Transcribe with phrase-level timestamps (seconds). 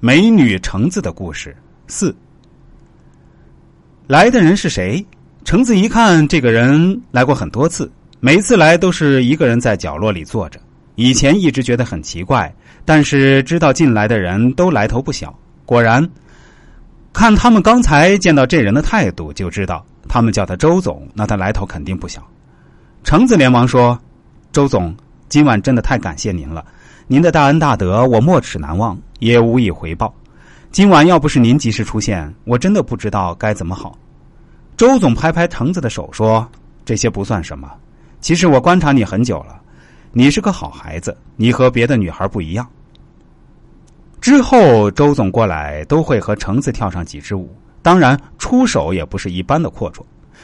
[0.00, 2.14] 美女橙子的故事四。
[4.06, 5.04] 来的人是谁？
[5.44, 10.60] 橙子一看，这个人来过很多次，每次来都是一个人在角落里坐着。
[10.94, 12.52] 以前一直觉得很奇怪，
[12.84, 15.36] 但是知道进来的人都来头不小。
[15.64, 16.06] 果然，
[17.12, 22.26] 看他们刚才见到这人的态度，就知道他们叫他周总，那他来头肯定不小。
[23.04, 23.98] 橙子连忙说
[24.52, 24.94] ：“周总，
[25.28, 26.64] 今晚真的太感谢您了。”
[27.10, 30.14] 您的大恩大德，我没齿难忘，也无以回报。
[30.70, 33.98] 今晚要不是您及时出现，我真的不知道该怎么好。
[34.76, 36.46] 周总拍拍橙子的手说
[36.84, 37.72] ：“这些不算什么。
[38.20, 39.58] 其实我观察你很久了，
[40.12, 42.68] 你是个好孩子，你和别的女孩不一样。”
[44.20, 50.02] 之后，周总过来都会和橙子跳上几支舞，当然出手也不是一般的阔绰。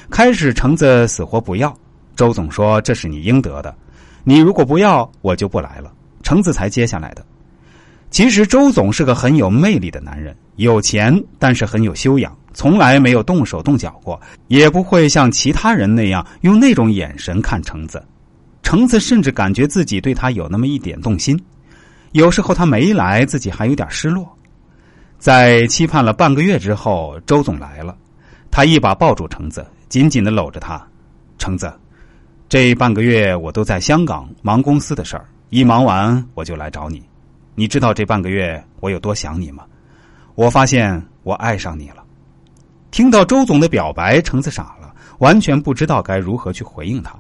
[0.09, 1.77] 开始，橙子死活不要，
[2.17, 3.77] 周总说：“这是你应得的，
[4.23, 5.93] 你如果不要，我就不来了。”
[6.25, 7.25] 橙子才接下来的。
[8.11, 18.03] 其实周总是个很有魅力的男人，有钱，但是很有修养，从来没有动手动脚过，也不会像其他人那样用那种眼神看橙子。
[18.63, 21.39] 橙子甚至感觉自己对他有那么一点动心。
[22.13, 24.27] 有时候他没来，自己还有点失落。
[25.19, 27.97] 在期盼了半个月之后，周总来了，
[28.51, 30.81] 他一把抱住橙子，紧紧的搂着他。
[31.37, 31.73] 橙子，
[32.49, 35.27] 这半个月我都在香港忙公司的事儿。
[35.51, 37.03] 一忙完我就来找你，
[37.55, 39.65] 你知道这半个月我有多想你吗？
[40.35, 42.03] 我发现我爱上你了。
[42.91, 47.15] 听到周总的表白，橙子傻了，完全不知道该如何去回应他。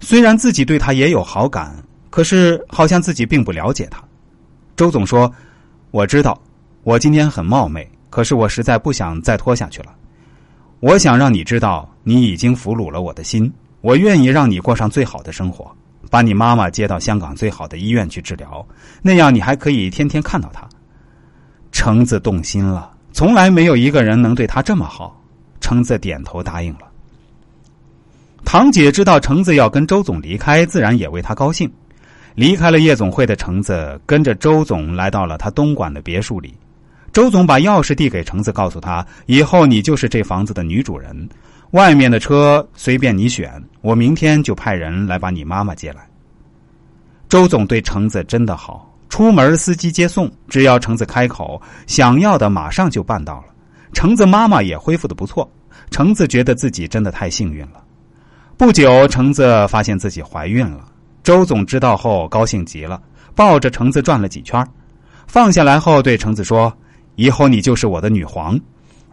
[0.00, 1.74] 虽然自己对他也有好感，
[2.10, 4.00] 可是好像自己并不了解他。
[4.76, 5.32] 周总说
[5.90, 6.40] ：“我知道，
[6.82, 9.94] 我今天很冒昧，可是我实在不想再拖下去了。
[10.80, 15.74] 我想让你知道，你已经俘虏了我的心，我愿意让你过上最好的生活。”
[16.10, 18.66] 把你妈妈接到香港最好的医院去治疗，
[19.02, 20.68] 那样你还可以天天看到她。
[21.72, 25.22] 橙子动心了，从来没有一个人能对她这么好。
[25.60, 26.80] 橙子点头答应了。
[28.44, 31.70] 堂姐知道橙子要跟周总离开，自然也为他高兴。
[32.36, 36.54] 离开了夜总会的橙子，跟着周总来到了他东莞的别墅里。
[37.12, 41.28] 周总把钥匙递给橙子，告诉他：“以后你就是这房子的女主人。”
[41.76, 46.08] 外面的车随便你选，我明天就派人来把你妈妈接来。
[47.28, 53.48] 周总对橙子真的好，出门司机接送，只要橙子开口，想要的马上就办到了。
[53.92, 55.46] 橙子妈妈也恢复的不错，
[55.90, 57.84] 橙子觉得自己真的太幸运了。
[58.56, 60.88] 不久，橙子发现自己怀孕了。
[61.22, 62.98] 周总知道后高兴极了，
[63.34, 64.66] 抱着橙子转了几圈，
[65.26, 66.74] 放下来后对橙子说
[67.16, 68.58] ：“以后你就是我的女皇。”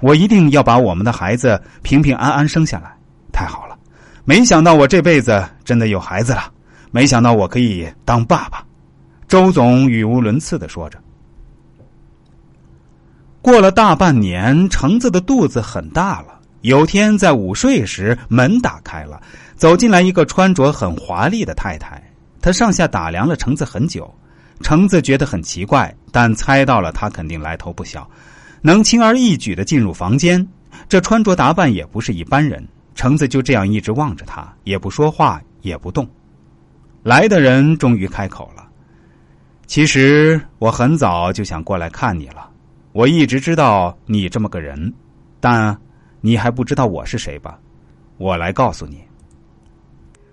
[0.04, 2.94] 我一定要把我们的孩子平平安安生下来，
[3.32, 3.78] 太好了！
[4.26, 6.52] 没想到我这辈子真的有孩子了，
[6.92, 8.62] 没想到我可以当爸爸。
[9.30, 11.00] 周总语无伦次的说着。
[13.42, 16.38] 过了大半年，橙子的肚子很大了。
[16.64, 19.22] 有天在午睡时，门打开了，
[19.56, 22.04] 走进来一个穿着很华丽的太太。
[22.42, 24.14] 她上下打量了橙子很久，
[24.60, 28.06] 橙子觉得很奇怪，但猜到了她肯定来头不小。
[28.66, 30.48] 能轻而易举的进入房间，
[30.88, 32.66] 这穿着打扮也不是一般人。
[32.96, 36.08] 橙子就这样一直望着他，也不说话，也不动。
[37.04, 38.66] 来的人终于开口了
[39.68, 42.50] ：“其实我很早就想过来看你了。
[42.94, 44.94] 我一直知道你这么个人，
[45.42, 45.78] 但
[46.22, 47.60] 你还不知道我是谁吧？
[48.18, 49.04] 我来告诉你。”